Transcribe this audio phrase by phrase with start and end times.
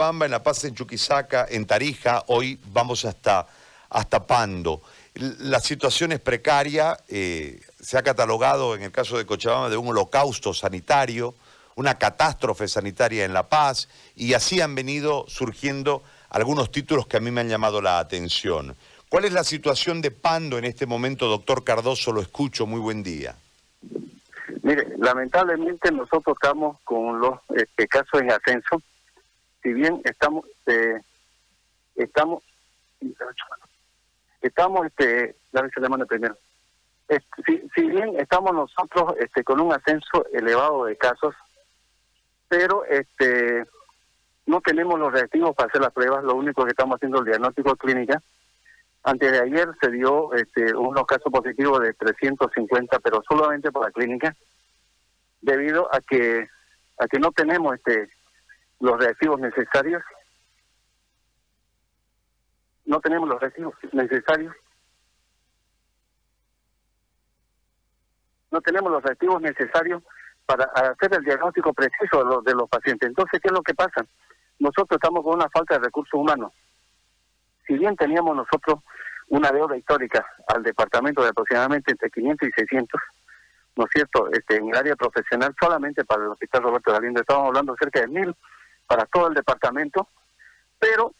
[0.00, 3.46] Cochabamba, en La Paz, en Chuquisaca, en Tarija, hoy vamos hasta,
[3.90, 4.80] hasta Pando.
[5.40, 9.88] La situación es precaria, eh, se ha catalogado en el caso de Cochabamba de un
[9.88, 11.34] holocausto sanitario,
[11.74, 17.20] una catástrofe sanitaria en La Paz, y así han venido surgiendo algunos títulos que a
[17.20, 18.74] mí me han llamado la atención.
[19.10, 22.10] ¿Cuál es la situación de Pando en este momento, doctor Cardoso?
[22.10, 23.36] Lo escucho, muy buen día.
[24.62, 28.80] Mire, lamentablemente nosotros estamos con los este, casos en ascenso.
[29.62, 31.00] Si bien estamos, eh,
[31.94, 32.42] estamos,
[34.40, 36.36] estamos, este, la mano primero.
[37.46, 41.34] si, si, bien estamos nosotros este, con un ascenso elevado de casos,
[42.48, 43.66] pero este,
[44.46, 47.32] no tenemos los reactivos para hacer las pruebas, lo único que estamos haciendo es el
[47.32, 48.22] diagnóstico clínica.
[49.02, 53.92] Antes de ayer se dio este, unos casos positivos de 350, pero solamente por la
[53.92, 54.34] clínica,
[55.40, 56.48] debido a que
[56.98, 58.10] a que no tenemos este
[58.80, 60.02] los reactivos necesarios.
[62.86, 64.54] No tenemos los reactivos necesarios.
[68.50, 70.02] No tenemos los reactivos necesarios
[70.44, 73.08] para hacer el diagnóstico preciso de los, de los pacientes.
[73.08, 74.04] Entonces, ¿qué es lo que pasa?
[74.58, 76.52] Nosotros estamos con una falta de recursos humanos
[77.70, 78.80] si bien teníamos nosotros
[79.28, 83.00] una deuda histórica al departamento de aproximadamente entre 500 y 600,
[83.76, 87.46] ¿no es cierto?, este, en el área profesional solamente para el Hospital Roberto Galindo, estamos
[87.46, 88.34] hablando cerca de mil
[88.90, 90.08] para todo el departamento,
[90.76, 91.14] pero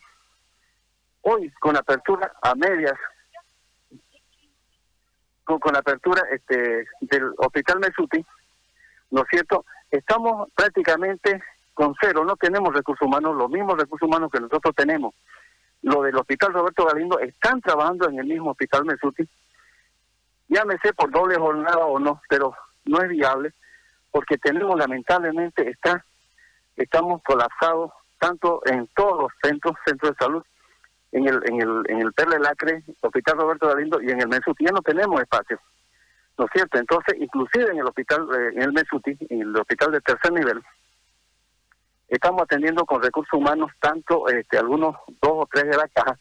[1.20, 2.94] hoy con apertura a medias,
[5.44, 8.26] con, con apertura este, del Hospital Mesuti,
[9.12, 11.40] ¿no es cierto?, estamos prácticamente
[11.72, 15.14] con cero, no tenemos recursos humanos, los mismos recursos humanos que nosotros tenemos
[15.82, 19.28] lo del Hospital Roberto Galindo, están trabajando en el mismo Hospital Mesuti.
[20.48, 22.52] Llámese por doble jornada o no, pero
[22.86, 23.52] no es viable
[24.10, 26.04] porque tenemos lamentablemente, está,
[26.82, 30.44] estamos colapsados tanto en todos los centros, centros de salud,
[31.12, 34.64] en el, en el, en el Perle Lacre, Hospital Roberto Galindo y en el Mesuti,
[34.64, 35.58] ya no tenemos espacio.
[36.38, 36.78] ¿No es cierto?
[36.78, 40.62] Entonces, inclusive en el hospital, eh, en el Mesuti, en el hospital de tercer nivel,
[42.10, 46.18] Estamos atendiendo con recursos humanos tanto este, algunos dos o tres de la caja,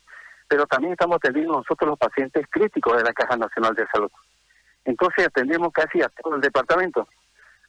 [0.48, 4.12] pero también estamos atendiendo nosotros los pacientes críticos de la Caja Nacional de Salud.
[4.86, 7.08] Entonces atendemos casi a todo el departamento.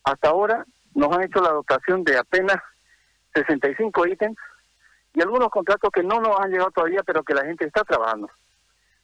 [0.04, 2.58] Hasta ahora nos han hecho la dotación de apenas
[3.34, 4.36] 65 ítems
[5.14, 8.30] y algunos contratos que no nos han llegado todavía, pero que la gente está trabajando.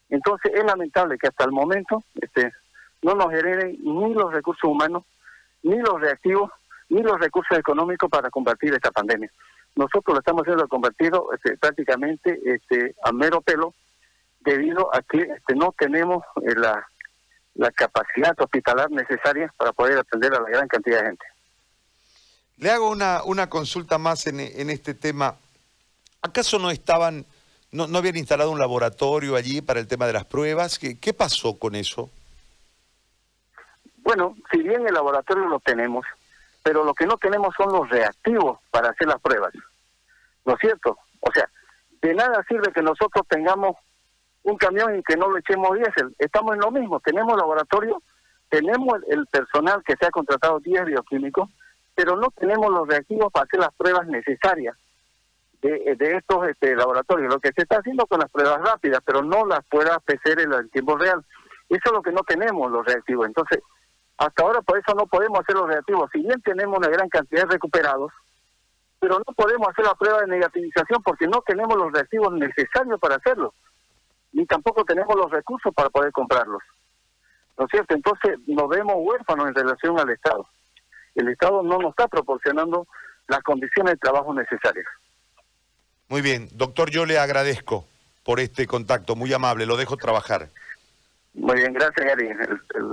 [0.08, 2.52] Entonces es lamentable que hasta el momento este,
[3.02, 5.04] no nos hereden ni los recursos humanos
[5.62, 6.50] ni los reactivos
[6.88, 9.30] ni los recursos económicos para combatir esta pandemia.
[9.74, 13.74] Nosotros lo estamos haciendo convertido este, prácticamente este, a mero pelo
[14.40, 16.86] debido a que este, no tenemos eh, la,
[17.54, 21.26] la capacidad hospitalar necesaria para poder atender a la gran cantidad de gente.
[22.58, 25.36] Le hago una, una consulta más en, en este tema.
[26.22, 27.26] ¿Acaso no estaban,
[27.70, 30.78] no, no, habían instalado un laboratorio allí para el tema de las pruebas?
[30.78, 32.10] ¿Qué, ¿Qué pasó con eso?
[33.98, 36.06] Bueno, si bien el laboratorio lo tenemos,
[36.62, 39.52] pero lo que no tenemos son los reactivos para hacer las pruebas.
[40.44, 40.98] ¿No es cierto?
[41.20, 41.48] O sea,
[42.00, 43.76] de nada sirve que nosotros tengamos
[44.44, 46.14] un camión y que no le echemos diésel.
[46.18, 48.00] Estamos en lo mismo, tenemos laboratorio,
[48.48, 51.50] tenemos el personal que se ha contratado 10 bioquímicos,
[51.96, 54.76] pero no tenemos los reactivos para hacer las pruebas necesarias
[55.62, 57.32] de, estos este, laboratorios.
[57.32, 60.68] Lo que se está haciendo con las pruebas rápidas, pero no las pueda PCR en
[60.68, 61.24] tiempo real.
[61.68, 63.26] Eso es lo que no tenemos los reactivos.
[63.26, 63.60] Entonces,
[64.18, 66.10] hasta ahora por eso no podemos hacer los reactivos.
[66.12, 68.12] Si bien tenemos una gran cantidad de recuperados,
[69.00, 73.16] pero no podemos hacer la prueba de negativización porque no tenemos los reactivos necesarios para
[73.16, 73.54] hacerlo,
[74.32, 76.62] ni tampoco tenemos los recursos para poder comprarlos.
[77.58, 77.94] ¿No es cierto?
[77.94, 80.46] Entonces nos vemos huérfanos en relación al Estado.
[81.16, 82.86] El Estado no nos está proporcionando
[83.26, 84.86] las condiciones de trabajo necesarias.
[86.08, 87.84] Muy bien, doctor, yo le agradezco
[88.22, 90.48] por este contacto, muy amable, lo dejo trabajar.
[91.34, 92.30] Muy bien, gracias, Gary.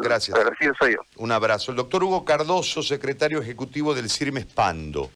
[0.02, 0.38] gracias.
[0.38, 1.00] Agradecido soy yo.
[1.18, 1.72] Un abrazo.
[1.72, 5.10] El doctor Hugo Cardoso, secretario ejecutivo del CIRMES Pando.